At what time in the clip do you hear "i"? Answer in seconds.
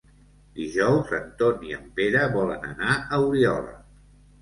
1.69-1.77